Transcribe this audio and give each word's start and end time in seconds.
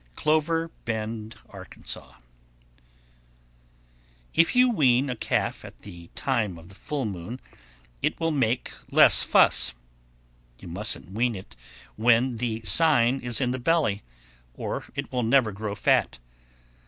Clover 0.15 0.69
Bend, 0.85 1.35
Ark. 1.49 1.75
1130. 1.77 2.25
If 4.33 4.55
you 4.55 4.71
wean 4.71 5.11
a 5.11 5.15
calf 5.15 5.63
at 5.63 5.79
the 5.83 6.09
time 6.15 6.57
of 6.57 6.69
the 6.69 6.73
full 6.73 7.05
moon, 7.05 7.39
it 8.01 8.19
will 8.19 8.31
make 8.31 8.71
less 8.91 9.21
fuss. 9.21 9.75
You 10.57 10.69
mustn't 10.69 11.11
wean 11.11 11.35
it 11.35 11.55
when 11.97 12.37
the 12.37 12.61
sign 12.65 13.19
is 13.19 13.39
in 13.39 13.51
the 13.51 13.59
belly, 13.59 14.01
or 14.55 14.85
it 14.95 15.11
will 15.11 15.21
never 15.21 15.51
grow 15.51 15.75
fat. 15.75 16.17